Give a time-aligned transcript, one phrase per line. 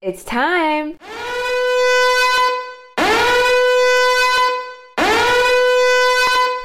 [0.00, 0.96] It's time.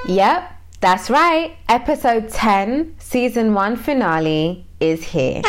[0.07, 1.55] Yep, that's right.
[1.67, 5.41] Episode 10, season 1 finale is here.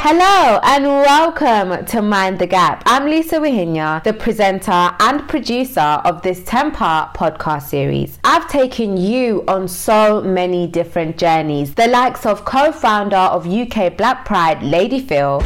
[0.00, 2.84] Hello and welcome to Mind the Gap.
[2.86, 8.20] I'm Lisa Wahinya, the presenter and producer of this 10 part podcast series.
[8.22, 13.96] I've taken you on so many different journeys, the likes of co founder of UK
[13.96, 15.40] Black Pride, Lady Phyll,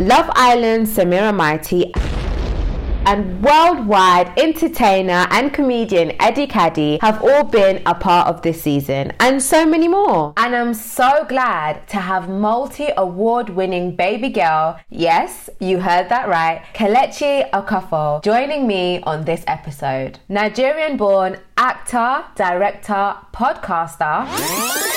[0.00, 1.92] Love Island, Samira Mighty,
[3.06, 9.12] and worldwide entertainer and comedian Eddie Kadi have all been a part of this season,
[9.20, 10.34] and so many more.
[10.36, 16.28] And I'm so glad to have multi award winning baby girl, yes, you heard that
[16.28, 20.18] right, Kelechi Okafor, joining me on this episode.
[20.28, 24.95] Nigerian born actor, director, podcaster.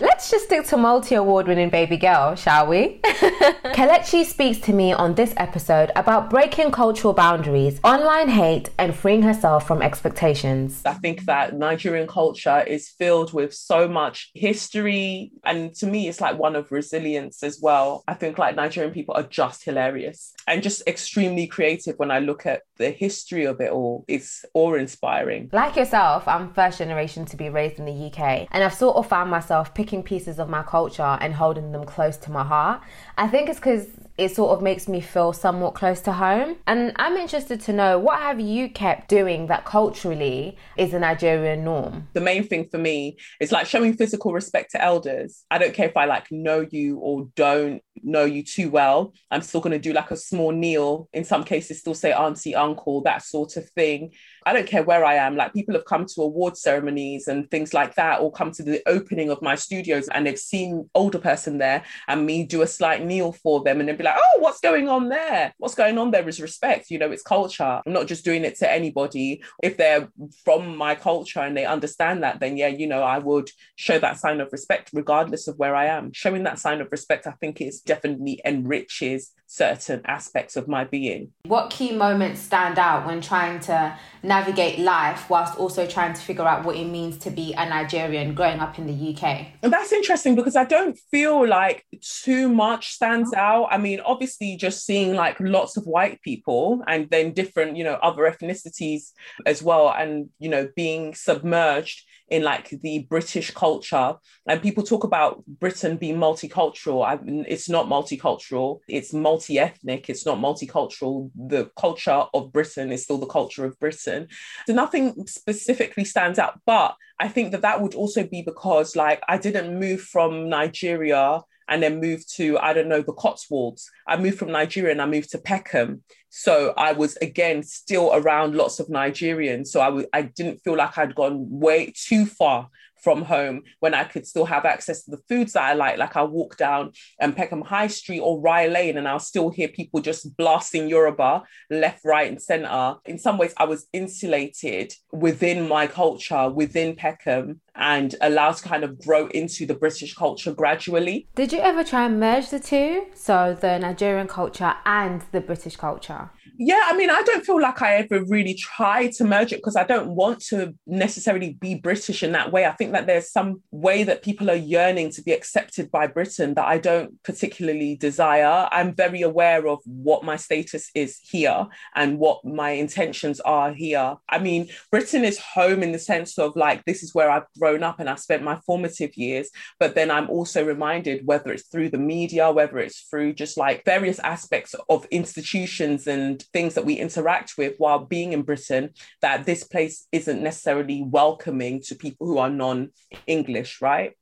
[0.00, 2.98] Let's just stick to multi award winning baby girl, shall we?
[3.04, 9.22] Kelechi speaks to me on this episode about breaking cultural boundaries, online hate, and freeing
[9.22, 10.82] herself from expectations.
[10.84, 15.30] I think that Nigerian culture is filled with so much history.
[15.44, 18.02] And to me, it's like one of resilience as well.
[18.08, 22.46] I think like Nigerian people are just hilarious and just extremely creative when I look
[22.46, 24.04] at the history of it all.
[24.08, 25.50] It's awe inspiring.
[25.52, 29.06] Like yourself, I'm first generation to be raised in the UK, and I've sort of
[29.06, 32.82] found myself picking pieces of my culture and holding them close to my heart.
[33.18, 33.86] I think it's because
[34.18, 36.56] it sort of makes me feel somewhat close to home.
[36.66, 41.64] And I'm interested to know what have you kept doing that culturally is a Nigerian
[41.64, 42.08] norm?
[42.12, 45.44] The main thing for me is like showing physical respect to elders.
[45.50, 49.14] I don't care if I like know you or don't know you too well.
[49.30, 51.08] I'm still going to do like a small kneel.
[51.12, 54.12] In some cases, still say auntie, uncle, that sort of thing.
[54.46, 55.36] I don't care where I am.
[55.36, 58.82] Like people have come to award ceremonies and things like that, or come to the
[58.86, 63.04] opening of my studios and they've seen older person there and me do a slight
[63.04, 65.52] kneel for them and then be like, oh, what's going on there?
[65.58, 66.90] What's going on there is respect.
[66.90, 67.82] You know, it's culture.
[67.84, 69.42] I'm not just doing it to anybody.
[69.62, 70.08] If they're
[70.44, 74.18] from my culture and they understand that, then yeah, you know, I would show that
[74.18, 76.12] sign of respect regardless of where I am.
[76.12, 81.30] Showing that sign of respect, I think, is definitely enriches certain aspects of my being.
[81.44, 83.98] What key moments stand out when trying to
[84.32, 88.34] navigate life whilst also trying to figure out what it means to be a Nigerian
[88.34, 89.24] growing up in the UK?
[89.62, 91.84] And that's interesting because I don't feel like
[92.24, 93.40] too much stands oh.
[93.48, 93.68] out.
[93.70, 97.98] I mean, obviously, just seeing like lots of white people and then different, you know,
[98.08, 99.10] other ethnicities
[99.44, 104.14] as well, and, you know, being submerged in like the British culture.
[104.48, 107.04] And people talk about Britain being multicultural.
[107.04, 111.30] I it's not multicultural, it's multi ethnic, it's not multicultural.
[111.36, 114.28] The culture of Britain is still the culture of Britain.
[114.66, 116.58] So nothing specifically stands out.
[116.64, 121.42] But I think that that would also be because like I didn't move from Nigeria
[121.72, 123.90] and then moved to, I don't know, the Cotswolds.
[124.06, 126.02] I moved from Nigeria and I moved to Peckham.
[126.28, 129.68] So I was again still around lots of Nigerians.
[129.68, 132.68] So I w- I didn't feel like I'd gone way too far
[133.02, 135.98] from home when I could still have access to the foods that I like.
[135.98, 139.68] Like I walk down um, Peckham High Street or Rye Lane and I'll still hear
[139.68, 142.96] people just blasting Yoruba left, right, and center.
[143.04, 148.84] In some ways, I was insulated within my culture, within Peckham, and allowed to kind
[148.84, 151.28] of grow into the British culture gradually.
[151.34, 153.06] Did you ever try and merge the two?
[153.14, 156.30] So the Nigerian culture and the British culture?
[156.58, 159.76] Yeah, I mean, I don't feel like I ever really tried to merge it because
[159.76, 162.66] I don't want to necessarily be British in that way.
[162.66, 166.54] I think that there's some way that people are yearning to be accepted by Britain
[166.54, 168.68] that I don't particularly desire.
[168.70, 174.16] I'm very aware of what my status is here and what my intentions are here.
[174.28, 177.82] I mean, Britain is home in the sense of like, this is where I've grown
[177.82, 179.48] up and I've spent my formative years.
[179.80, 183.84] But then I'm also reminded, whether it's through the media, whether it's through just like
[183.86, 189.44] various aspects of institutions and things that we interact with while being in Britain that
[189.46, 192.90] this place isn't necessarily welcoming to people who are non
[193.26, 194.12] English, right?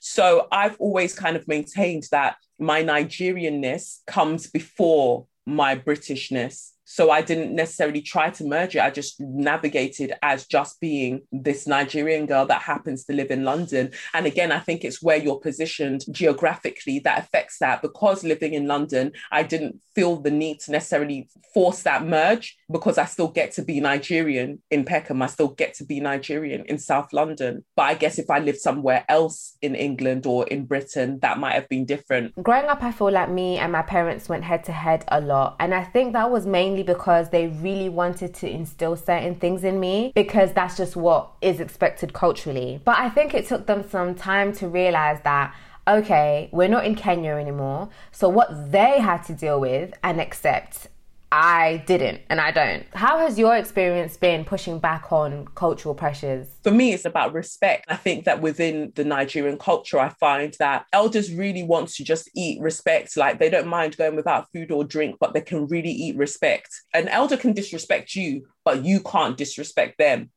[0.00, 7.20] So I've always kind of maintained that my Nigerianness comes before my Britishness so I
[7.20, 8.80] didn't necessarily try to merge it.
[8.80, 13.90] I just navigated as just being this Nigerian girl that happens to live in London.
[14.14, 17.82] And again, I think it's where you're positioned geographically that affects that.
[17.82, 22.98] Because living in London, I didn't feel the need to necessarily force that merge because
[22.98, 25.22] I still get to be Nigerian in Peckham.
[25.22, 27.64] I still get to be Nigerian in South London.
[27.74, 31.54] But I guess if I lived somewhere else in England or in Britain, that might
[31.54, 32.40] have been different.
[32.44, 35.56] Growing up, I feel like me and my parents went head to head a lot.
[35.58, 39.64] And I think that was mainly mainly because they really wanted to instill certain things
[39.64, 42.80] in me because that's just what is expected culturally.
[42.84, 45.54] But I think it took them some time to realize that
[45.88, 47.88] okay, we're not in Kenya anymore.
[48.10, 50.88] So what they had to deal with and accept
[51.32, 52.84] I didn't and I don't.
[52.94, 56.48] How has your experience been pushing back on cultural pressures?
[56.62, 57.84] For me, it's about respect.
[57.88, 62.30] I think that within the Nigerian culture, I find that elders really want to just
[62.34, 63.16] eat respect.
[63.16, 66.68] Like they don't mind going without food or drink, but they can really eat respect.
[66.94, 70.30] An elder can disrespect you, but you can't disrespect them.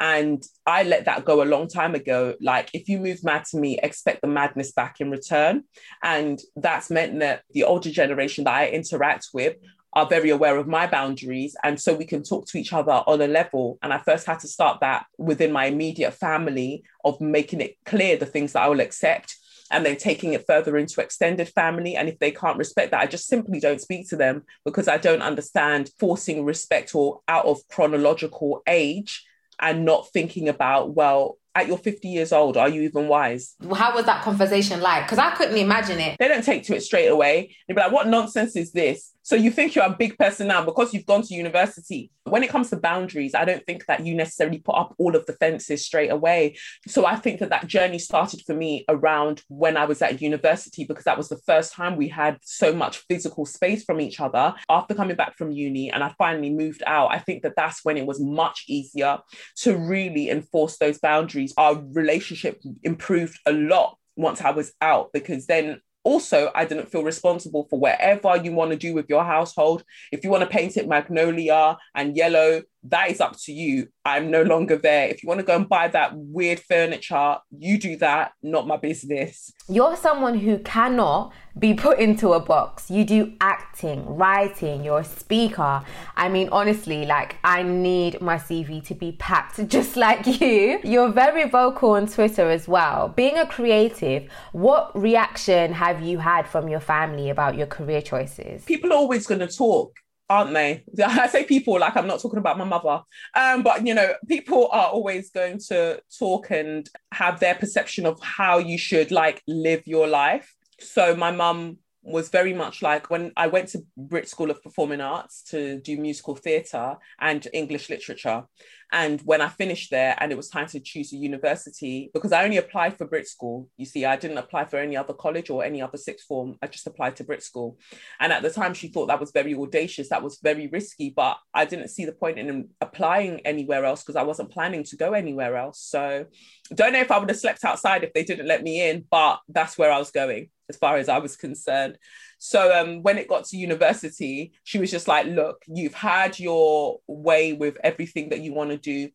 [0.00, 2.34] And I let that go a long time ago.
[2.40, 5.64] Like, if you move mad to me, expect the madness back in return.
[6.02, 9.56] And that's meant that the older generation that I interact with
[9.94, 11.56] are very aware of my boundaries.
[11.62, 13.78] And so we can talk to each other on a level.
[13.82, 18.16] And I first had to start that within my immediate family of making it clear
[18.16, 19.36] the things that I will accept
[19.70, 21.96] and then taking it further into extended family.
[21.96, 24.98] And if they can't respect that, I just simply don't speak to them because I
[24.98, 29.24] don't understand forcing respect or out of chronological age
[29.60, 33.54] and not thinking about, well, at your 50 years old, are you even wise?
[33.74, 35.04] How was that conversation like?
[35.04, 36.16] Because I couldn't imagine it.
[36.18, 37.54] They don't take to it straight away.
[37.68, 39.13] They'd be like, what nonsense is this?
[39.24, 42.10] So you think you're a big person now because you've gone to university.
[42.24, 45.24] When it comes to boundaries, I don't think that you necessarily put up all of
[45.24, 46.58] the fences straight away.
[46.86, 50.84] So I think that that journey started for me around when I was at university
[50.84, 54.54] because that was the first time we had so much physical space from each other.
[54.68, 57.96] After coming back from uni and I finally moved out, I think that that's when
[57.96, 59.20] it was much easier
[59.62, 61.54] to really enforce those boundaries.
[61.56, 67.02] Our relationship improved a lot once I was out because then also i didn't feel
[67.02, 69.84] responsible for whatever you want to do with your household.
[70.12, 73.88] If you want to paint it magnolia and yellow that is up to you.
[74.04, 75.08] I'm no longer there.
[75.08, 78.76] If you want to go and buy that weird furniture, you do that, not my
[78.76, 79.52] business.
[79.68, 82.90] You're someone who cannot be put into a box.
[82.90, 85.82] You do acting, writing, you're a speaker.
[86.16, 90.80] I mean, honestly, like, I need my CV to be packed just like you.
[90.84, 93.08] You're very vocal on Twitter as well.
[93.08, 98.64] Being a creative, what reaction have you had from your family about your career choices?
[98.64, 99.94] People are always going to talk
[100.28, 100.84] aren't they?
[101.04, 103.02] I say people like I'm not talking about my mother.
[103.34, 108.20] Um, but you know, people are always going to talk and have their perception of
[108.22, 110.54] how you should like live your life.
[110.80, 115.00] So my mum was very much like when I went to Brit School of Performing
[115.00, 118.44] Arts to do musical theatre and English literature.
[118.92, 122.44] And when I finished there and it was time to choose a university, because I
[122.44, 125.64] only applied for Brit School, you see, I didn't apply for any other college or
[125.64, 126.56] any other sixth form.
[126.62, 127.78] I just applied to Brit School.
[128.20, 131.38] And at the time, she thought that was very audacious, that was very risky, but
[131.54, 135.14] I didn't see the point in applying anywhere else because I wasn't planning to go
[135.14, 135.80] anywhere else.
[135.80, 136.26] So
[136.74, 139.40] don't know if I would have slept outside if they didn't let me in, but
[139.48, 141.98] that's where I was going as far as I was concerned.
[142.38, 147.00] So um, when it got to university, she was just like, look, you've had your
[147.06, 149.10] way with everything that you want to do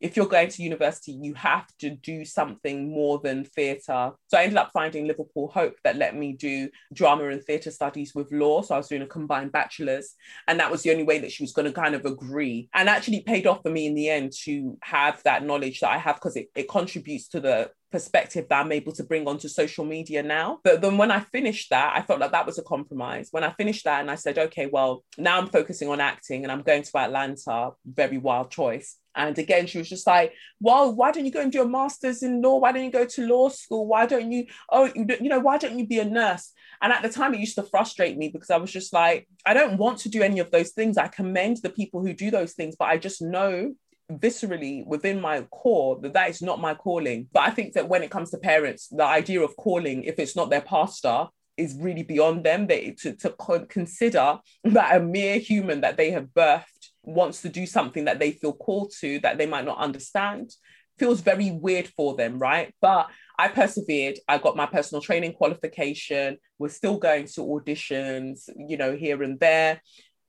[0.00, 4.12] if you're going to university, you have to do something more than theatre.
[4.28, 8.14] So I ended up finding Liverpool Hope that let me do drama and theatre studies
[8.14, 8.62] with law.
[8.62, 10.14] So I was doing a combined bachelor's,
[10.48, 12.68] and that was the only way that she was going to kind of agree.
[12.74, 15.98] And actually paid off for me in the end to have that knowledge that I
[15.98, 19.86] have because it, it contributes to the perspective that I'm able to bring onto social
[19.86, 20.58] media now.
[20.62, 23.28] But then when I finished that, I felt like that was a compromise.
[23.30, 26.52] When I finished that and I said, okay, well, now I'm focusing on acting and
[26.52, 28.98] I'm going to Atlanta, very wild choice.
[29.14, 32.22] And again, she was just like, well, why don't you go and do a master's
[32.22, 32.58] in law?
[32.58, 33.86] Why don't you go to law school?
[33.86, 36.52] Why don't you, oh, you, know, why don't you be a nurse?
[36.82, 39.54] And at the time, it used to frustrate me because I was just like, I
[39.54, 40.98] don't want to do any of those things.
[40.98, 43.72] I commend the people who do those things, but I just know
[44.12, 47.28] viscerally within my core that that is not my calling.
[47.32, 50.36] But I think that when it comes to parents, the idea of calling, if it's
[50.36, 52.66] not their pastor, is really beyond them.
[52.66, 57.66] They to, to consider that a mere human that they have birthed wants to do
[57.66, 60.50] something that they feel called to that they might not understand
[60.98, 62.74] feels very weird for them, right?
[62.80, 63.08] But
[63.38, 64.18] I persevered.
[64.28, 66.38] I got my personal training qualification.
[66.58, 69.82] We're still going to auditions, you know, here and there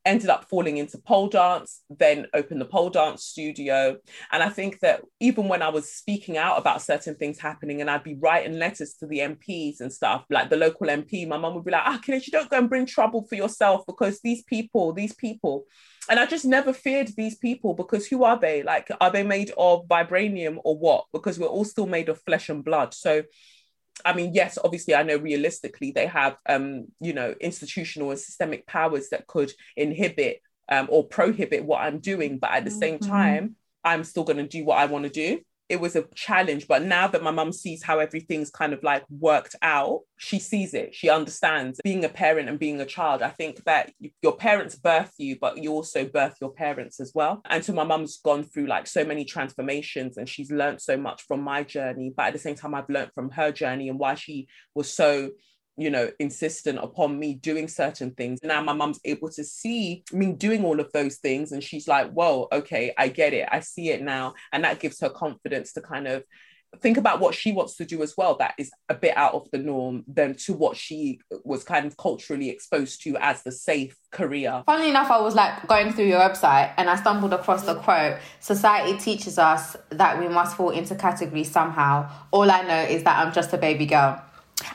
[0.07, 3.97] ended up falling into pole dance, then opened the pole dance studio.
[4.31, 7.89] And I think that even when I was speaking out about certain things happening and
[7.89, 11.55] I'd be writing letters to the MPs and stuff, like the local MP, my mum
[11.55, 14.93] would be like, ah, you don't go and bring trouble for yourself because these people,
[14.93, 15.65] these people.
[16.09, 18.63] And I just never feared these people because who are they?
[18.63, 21.05] Like, are they made of vibranium or what?
[21.11, 22.93] Because we're all still made of flesh and blood.
[22.93, 23.23] So
[24.05, 28.65] I mean, yes, obviously, I know realistically they have, um, you know, institutional and systemic
[28.67, 32.79] powers that could inhibit um, or prohibit what I'm doing, but at the mm-hmm.
[32.79, 35.39] same time, I'm still going to do what I want to do.
[35.69, 36.67] It was a challenge.
[36.67, 40.73] But now that my mum sees how everything's kind of like worked out, she sees
[40.73, 40.95] it.
[40.95, 43.21] She understands being a parent and being a child.
[43.21, 47.41] I think that your parents birth you, but you also birth your parents as well.
[47.45, 51.23] And so my mum's gone through like so many transformations and she's learned so much
[51.23, 52.13] from my journey.
[52.15, 55.31] But at the same time, I've learned from her journey and why she was so
[55.77, 58.39] you know, insistent upon me doing certain things.
[58.43, 61.51] Now my mum's able to see me doing all of those things.
[61.51, 63.47] And she's like, whoa, okay, I get it.
[63.51, 64.33] I see it now.
[64.51, 66.23] And that gives her confidence to kind of
[66.81, 69.47] think about what she wants to do as well that is a bit out of
[69.51, 73.97] the norm than to what she was kind of culturally exposed to as the safe
[74.11, 74.63] career.
[74.65, 77.83] Funnily enough, I was like going through your website and I stumbled across the mm.
[77.83, 82.09] quote Society teaches us that we must fall into categories somehow.
[82.31, 84.21] All I know is that I'm just a baby girl.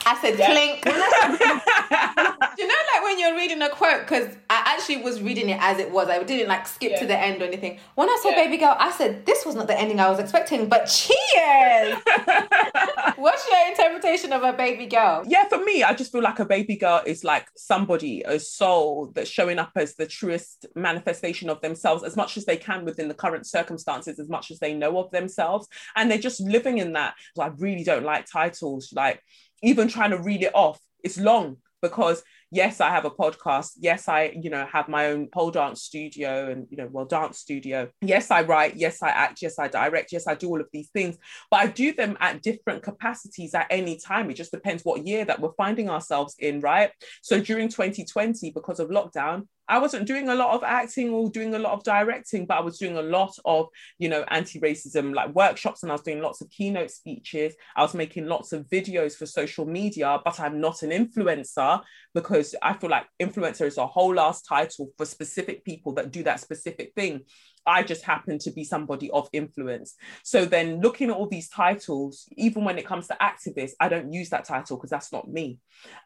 [0.07, 0.47] I said yeah.
[0.47, 0.85] clink.
[2.59, 5.79] you know, like when you're reading a quote, because I actually was reading it as
[5.79, 6.09] it was.
[6.09, 7.01] I didn't like skip yeah.
[7.01, 7.79] to the end or anything.
[7.95, 8.45] When I saw yeah.
[8.45, 11.99] Baby Girl, I said, this was not the ending I was expecting, but cheers!
[13.17, 15.23] What's your interpretation of a baby girl?
[15.27, 19.13] Yeah, for me, I just feel like a baby girl is like somebody, a soul
[19.15, 23.09] that's showing up as the truest manifestation of themselves as much as they can within
[23.09, 25.69] the current circumstances, as much as they know of themselves.
[25.95, 27.15] And they're just living in that.
[27.37, 29.23] So I really don't like titles like
[29.63, 33.73] even trying to read it off, it's long because yes, I have a podcast.
[33.79, 37.39] Yes, I, you know, have my own pole dance studio and, you know, well, dance
[37.39, 37.89] studio.
[38.03, 38.77] Yes, I write.
[38.77, 39.41] Yes, I act.
[39.41, 40.13] Yes, I direct.
[40.13, 41.17] Yes, I do all of these things.
[41.51, 44.31] But I do them at different capacities at any time.
[44.31, 46.91] It just depends what year that we're finding ourselves in, right?
[47.23, 51.55] So during 2020, because of lockdown, I wasn't doing a lot of acting or doing
[51.55, 55.35] a lot of directing, but I was doing a lot of, you know, anti-racism like
[55.35, 57.55] workshops and I was doing lots of keynote speeches.
[57.77, 61.83] I was making lots of videos for social media, but I'm not an influencer
[62.15, 66.23] because I feel like influencer is a whole last title for specific people that do
[66.25, 67.23] that specific thing.
[67.67, 69.95] I just happen to be somebody of influence.
[70.25, 74.13] So then looking at all these titles, even when it comes to activists, I don't
[74.13, 75.59] use that title because that's not me.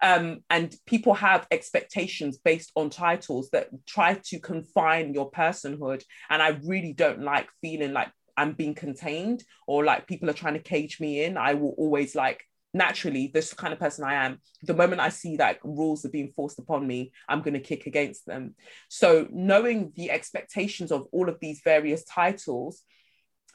[0.03, 6.03] Um, and people have expectations based on titles that try to confine your personhood.
[6.31, 10.55] And I really don't like feeling like I'm being contained or like people are trying
[10.55, 11.37] to cage me in.
[11.37, 12.45] I will always like
[12.77, 16.33] naturally this kind of person i am the moment i see that rules are being
[16.37, 18.55] forced upon me i'm going to kick against them
[18.89, 22.83] so knowing the expectations of all of these various titles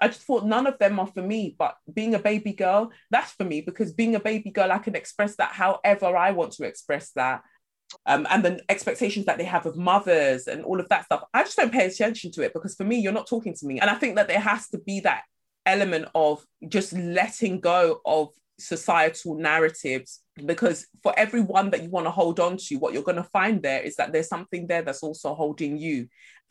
[0.02, 3.34] I just thought none of them are for me, but being a baby girl, that's
[3.34, 6.66] for me because being a baby girl, I can express that however I want to
[6.66, 7.44] express that.
[8.08, 11.44] Um, and the expectations that they have of mothers and all of that stuff, I
[11.44, 13.80] just don't pay attention to it because for me, you're not talking to me.
[13.80, 15.22] And I think that there has to be that
[15.68, 22.12] element of just letting go of societal narratives because for everyone that you want to
[22.12, 25.04] hold on to what you're going to find there is that there's something there that's
[25.04, 26.08] also holding you.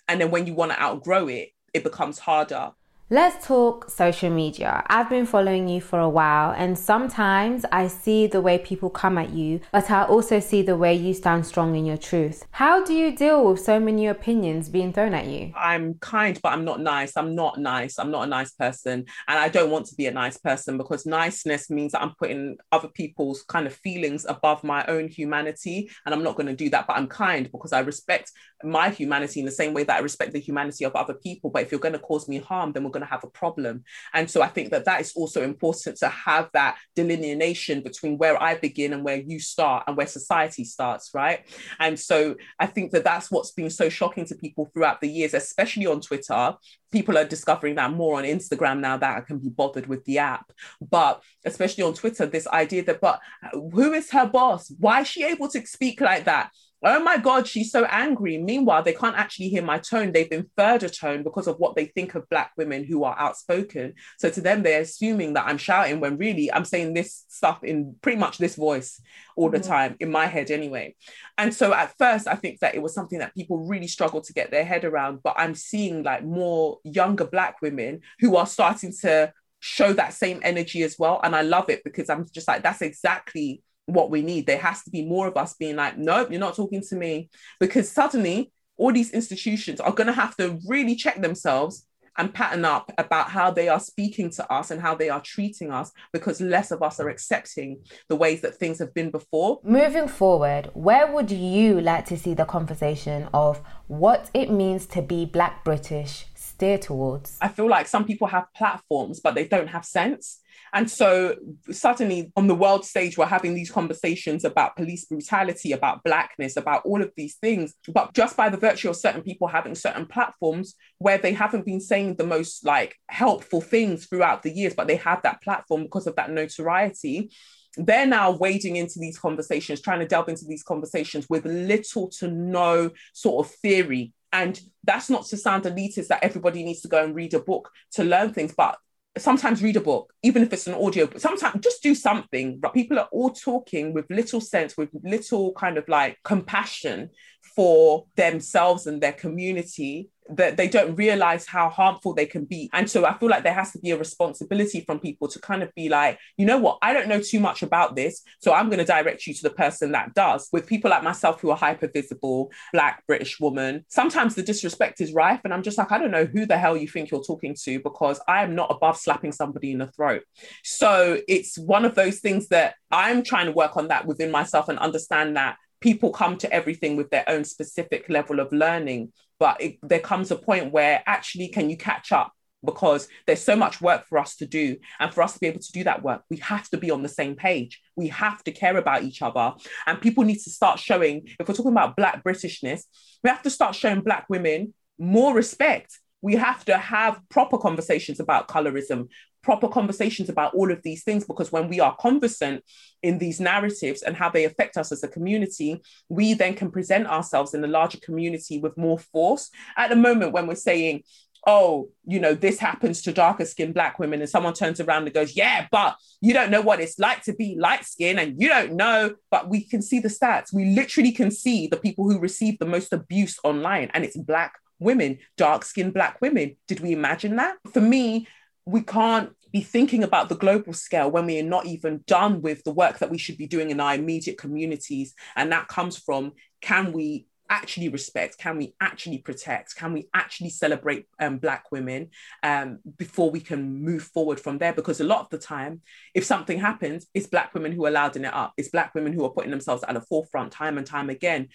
[0.09, 2.73] And then when you want to outgrow it it becomes harder
[3.13, 4.85] Let's talk social media.
[4.87, 9.19] I've been following you for a while, and sometimes I see the way people come
[9.19, 12.45] at you, but I also see the way you stand strong in your truth.
[12.53, 15.53] How do you deal with so many opinions being thrown at you?
[15.57, 17.17] I'm kind, but I'm not nice.
[17.17, 17.99] I'm not nice.
[17.99, 21.05] I'm not a nice person, and I don't want to be a nice person because
[21.05, 26.15] niceness means that I'm putting other people's kind of feelings above my own humanity, and
[26.15, 26.87] I'm not going to do that.
[26.87, 28.31] But I'm kind because I respect
[28.63, 31.51] my humanity in the same way that I respect the humanity of other people.
[31.51, 33.31] But if you're going to cause me harm, then we're going going to have a
[33.31, 33.85] problem.
[34.13, 38.41] And so I think that that is also important to have that delineation between where
[38.41, 41.47] I begin and where you start and where society starts, right?
[41.79, 45.35] And so I think that that's what's been so shocking to people throughout the years,
[45.35, 46.55] especially on Twitter.
[46.93, 50.19] People are discovering that more on Instagram now that I can be bothered with the
[50.19, 50.53] app.
[50.81, 53.21] But especially on Twitter, this idea that, but
[53.53, 54.73] who is her boss?
[54.79, 56.51] Why is she able to speak like that?
[56.83, 58.39] Oh my God, she's so angry.
[58.39, 60.13] Meanwhile, they can't actually hear my tone.
[60.13, 63.95] They've inferred a tone because of what they think of Black women who are outspoken.
[64.19, 67.97] So to them, they're assuming that I'm shouting when really I'm saying this stuff in
[68.01, 69.01] pretty much this voice
[69.37, 69.69] all the mm-hmm.
[69.69, 70.97] time, in my head anyway.
[71.37, 74.33] And so at first, I think that it was something that people really struggled to
[74.33, 75.23] get their head around.
[75.23, 80.41] But I'm seeing like more younger Black women who are starting to show that same
[80.43, 81.21] energy as well.
[81.23, 84.47] And I love it because I'm just like, that's exactly what we need.
[84.47, 87.31] There has to be more of us being like, nope, you're not talking to me.
[87.59, 91.87] Because suddenly all these institutions are going to have to really check themselves
[92.19, 95.71] and pattern up about how they are speaking to us and how they are treating
[95.71, 99.61] us because less of us are accepting the ways that things have been before.
[99.63, 105.03] Moving forward, where would you like to see the conversation of what it means to
[105.03, 106.27] be Black British
[106.61, 107.39] steer towards?
[107.41, 110.41] I feel like some people have platforms, but they don't have sense.
[110.75, 111.37] And so
[111.71, 116.83] suddenly on the world stage, we're having these conversations about police brutality, about blackness, about
[116.85, 117.75] all of these things.
[117.89, 121.81] But just by the virtue of certain people having certain platforms where they haven't been
[121.81, 126.07] saying the most like helpful things throughout the years, but they have that platform because
[126.07, 127.31] of that notoriety
[127.77, 132.29] they're now wading into these conversations, trying to delve into these conversations with little to
[132.29, 134.13] no sort of theory.
[134.33, 137.71] And that's not to sound elitist that everybody needs to go and read a book
[137.93, 138.79] to learn things, but
[139.19, 142.59] sometimes read a book, even if it's an audio, but sometimes just do something.
[142.61, 147.11] But people are all talking with little sense, with little kind of like compassion
[147.57, 152.71] for themselves and their community that they don't realize how harmful they can be.
[152.73, 155.63] And so I feel like there has to be a responsibility from people to kind
[155.63, 158.23] of be like, you know what, I don't know too much about this.
[158.41, 160.49] So I'm going to direct you to the person that does.
[160.53, 165.13] With people like myself who are hyper visible, Black British woman, sometimes the disrespect is
[165.13, 165.41] rife.
[165.45, 167.81] And I'm just like, I don't know who the hell you think you're talking to
[167.81, 170.23] because I am not above slapping somebody in the throat.
[170.63, 174.69] So it's one of those things that I'm trying to work on that within myself
[174.69, 179.61] and understand that people come to everything with their own specific level of learning but
[179.61, 182.33] it, there comes a point where actually can you catch up?
[182.63, 185.61] Because there's so much work for us to do and for us to be able
[185.61, 187.81] to do that work we have to be on the same page.
[187.97, 189.55] We have to care about each other
[189.87, 192.83] and people need to start showing if we're talking about black britishness
[193.25, 195.99] we have to start showing black women more respect.
[196.21, 199.09] We have to have proper conversations about colorism
[199.43, 202.63] proper conversations about all of these things because when we are conversant
[203.03, 207.07] in these narratives and how they affect us as a community, we then can present
[207.07, 209.51] ourselves in the larger community with more force.
[209.77, 211.05] At the moment, when we're saying,
[211.47, 215.15] oh, you know, this happens to darker skinned black women, and someone turns around and
[215.15, 218.49] goes, yeah, but you don't know what it's like to be light skinned and you
[218.49, 220.53] don't know, but we can see the stats.
[220.53, 224.53] We literally can see the people who receive the most abuse online, and it's black
[224.79, 226.57] women, dark skinned black women.
[226.67, 227.57] Did we imagine that?
[227.73, 228.27] For me,
[228.71, 232.63] we can't be thinking about the global scale when we are not even done with
[232.65, 235.15] the work that we should be doing in our immediate communities.
[235.35, 238.39] And that comes from can we actually respect?
[238.39, 239.75] Can we actually protect?
[239.75, 242.11] Can we actually celebrate um, Black women
[242.45, 244.73] um, before we can move forward from there?
[244.73, 245.81] Because a lot of the time,
[246.15, 248.53] if something happens, it's Black women who are louding it up.
[248.57, 251.49] It's Black women who are putting themselves at the forefront time and time again.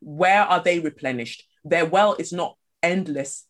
[0.00, 1.44] Where are they replenished?
[1.64, 3.46] Their well is not endless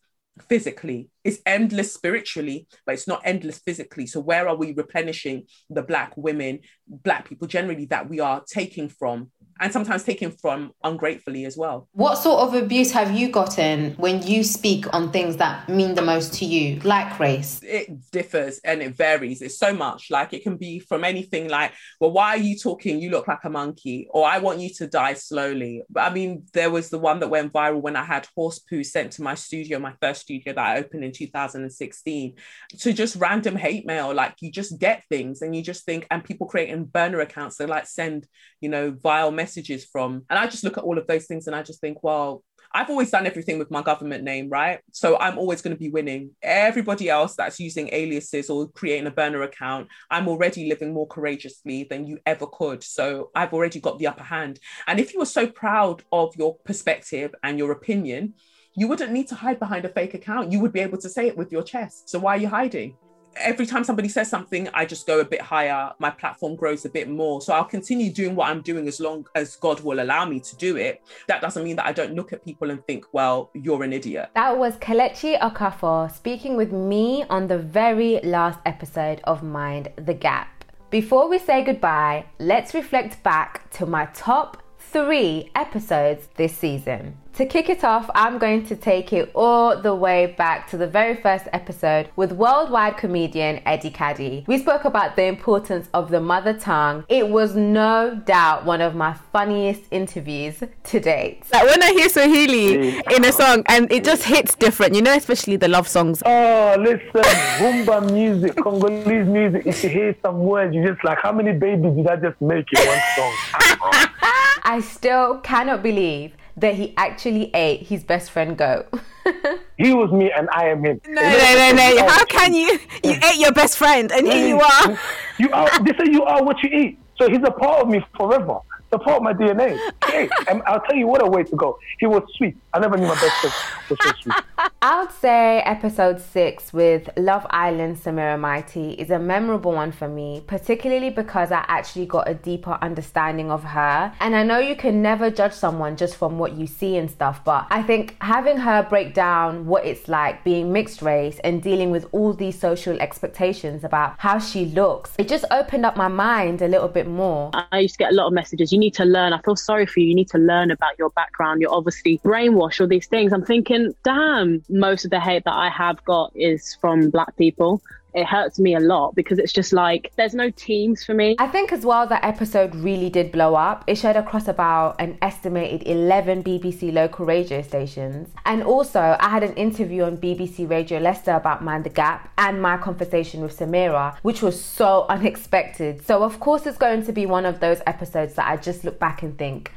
[0.49, 1.09] physically.
[1.23, 4.07] It's endless spiritually but it's not endless physically.
[4.07, 8.89] So where are we replenishing the black women black people generally that we are taking
[8.89, 11.87] from and sometimes taken from ungratefully as well.
[11.91, 16.01] What sort of abuse have you gotten when you speak on things that mean the
[16.01, 17.59] most to you, like race?
[17.63, 19.41] It differs and it varies.
[19.41, 20.09] It's so much.
[20.09, 22.99] Like it can be from anything like, well, why are you talking?
[22.99, 25.83] You look like a monkey, or I want you to die slowly.
[25.89, 28.83] But I mean, there was the one that went viral when I had horse poo
[28.83, 32.35] sent to my studio, my first studio that I opened in 2016,
[32.79, 34.13] to just random hate mail.
[34.13, 37.65] Like you just get things and you just think, and people creating burner accounts, they
[37.65, 38.27] like send,
[38.59, 40.09] you know, vile messages messages from.
[40.29, 42.43] And I just look at all of those things and I just think, well,
[42.75, 44.79] I've always done everything with my government name, right?
[44.91, 46.31] So I'm always going to be winning.
[46.41, 51.87] Everybody else that's using aliases or creating a burner account, I'm already living more courageously
[51.89, 52.81] than you ever could.
[52.83, 54.59] So I've already got the upper hand.
[54.87, 58.33] And if you were so proud of your perspective and your opinion,
[58.75, 60.51] you wouldn't need to hide behind a fake account.
[60.51, 62.09] You would be able to say it with your chest.
[62.09, 62.97] So why are you hiding?
[63.37, 65.91] Every time somebody says something, I just go a bit higher.
[65.99, 67.41] My platform grows a bit more.
[67.41, 70.55] So I'll continue doing what I'm doing as long as God will allow me to
[70.55, 71.03] do it.
[71.27, 74.29] That doesn't mean that I don't look at people and think, well, you're an idiot.
[74.35, 80.13] That was Kelechi Okafor speaking with me on the very last episode of Mind the
[80.13, 80.49] Gap.
[80.89, 87.17] Before we say goodbye, let's reflect back to my top three episodes this season.
[87.37, 90.85] To kick it off, I'm going to take it all the way back to the
[90.85, 94.43] very first episode with worldwide comedian Eddie Kadi.
[94.45, 97.05] We spoke about the importance of the mother tongue.
[97.09, 101.41] It was no doubt one of my funniest interviews to date.
[101.51, 105.15] Like when I hear Swahili in a song and it just hits different, you know,
[105.15, 106.21] especially the love songs.
[106.27, 107.23] Oh, listen,
[107.57, 109.65] Boomba music, Congolese music.
[109.65, 112.67] If you hear some words, you just like, how many babies did I just make
[112.73, 114.09] in one song?
[114.63, 118.87] I still cannot believe that he actually ate his best friend goat.
[119.77, 121.01] he was me and I am him.
[121.07, 122.07] No, no, no, no.
[122.07, 122.79] How can you?
[123.03, 124.99] You ate your best friend and here you are.
[125.37, 125.83] You are.
[125.83, 126.99] They say you are what you eat.
[127.17, 128.59] So he's a part of me forever.
[128.93, 129.75] The part of my DNA.
[130.05, 131.79] Hey, and I'll tell you what a way to go.
[131.97, 132.55] He was sweet.
[132.75, 133.53] I never knew my best friend
[133.89, 134.35] was so sweet.
[134.83, 140.07] I would say episode six with Love Island Samira Mighty is a memorable one for
[140.07, 144.13] me, particularly because I actually got a deeper understanding of her.
[144.19, 147.43] And I know you can never judge someone just from what you see and stuff,
[147.43, 151.89] but I think having her break down what it's like being mixed race and dealing
[151.89, 156.61] with all these social expectations about how she looks, it just opened up my mind
[156.61, 157.49] a little bit more.
[157.53, 158.71] I used to get a lot of messages.
[158.71, 159.33] You need to learn.
[159.33, 160.07] I feel sorry for you.
[160.07, 161.61] You need to learn about your background.
[161.61, 163.33] You're obviously brainwashed, all these things.
[163.33, 167.81] I'm thinking, damn, most of the hate that I have got is from black people
[168.13, 171.35] it hurts me a lot because it's just like there's no teams for me.
[171.39, 173.83] I think as well that episode really did blow up.
[173.87, 178.29] It shared across about an estimated 11 BBC local radio stations.
[178.45, 182.61] And also, I had an interview on BBC Radio Leicester about Mind the Gap and
[182.61, 186.05] my conversation with Samira, which was so unexpected.
[186.05, 188.99] So, of course, it's going to be one of those episodes that I just look
[188.99, 189.71] back and think,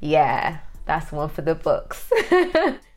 [0.00, 2.10] yeah, that's one for the books.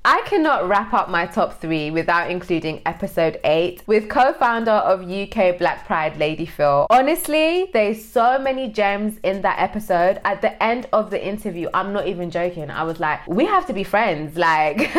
[0.05, 5.01] I cannot wrap up my top three without including episode 8 with co founder of
[5.01, 6.85] UK Black Pride Lady Phyll.
[6.89, 10.21] Honestly, there's so many gems in that episode.
[10.23, 12.71] At the end of the interview, I'm not even joking.
[12.71, 14.37] I was like, we have to be friends.
[14.37, 14.89] Like,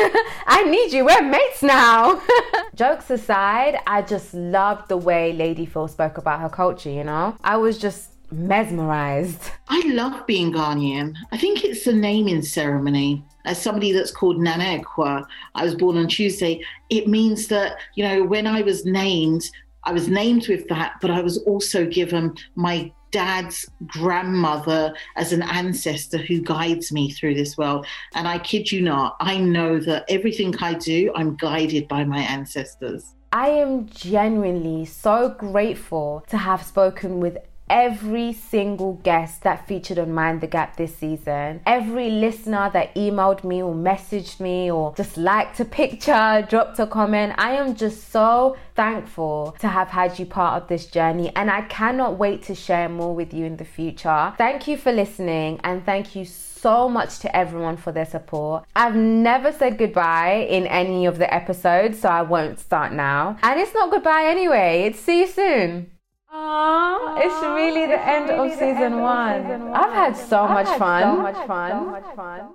[0.47, 1.07] I need you.
[1.07, 2.21] We're mates now.
[2.75, 7.37] Jokes aside, I just loved the way Lady Phyll spoke about her culture, you know?
[7.43, 9.51] I was just mesmerized.
[9.69, 11.15] I love being Ghanaian.
[11.33, 13.25] I think it's the naming ceremony.
[13.45, 16.63] As somebody that's called Nana Akua, I was born on Tuesday.
[16.91, 19.49] It means that, you know, when I was named,
[19.85, 25.43] I was named with that, but I was also given my dad's grandmother as an
[25.43, 27.87] ancestor who guides me through this world.
[28.15, 32.21] And I kid you not, I know that everything I do, I'm guided by my
[32.21, 33.15] ancestors.
[33.33, 37.39] I am genuinely so grateful to have spoken with
[37.71, 43.45] every single guest that featured on Mind the Gap this season, every listener that emailed
[43.45, 47.33] me or messaged me or just liked a picture, dropped a comment.
[47.39, 51.63] I am just so thankful to have had you part of this journey and I
[51.63, 54.35] cannot wait to share more with you in the future.
[54.37, 58.65] Thank you for listening and thank you so much to everyone for their support.
[58.75, 63.39] I've never said goodbye in any of the episodes, so I won't start now.
[63.43, 65.91] And it's not goodbye anyway, it's see you soon.
[66.33, 69.75] Aww, it's really the, it's end, really of, season end of season one.
[69.75, 71.03] I've had so, I've much, had fun.
[71.03, 71.71] so much fun.
[71.71, 72.49] So much fun.